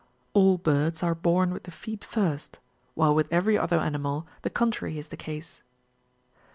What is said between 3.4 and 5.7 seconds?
other animal the contrary is the case.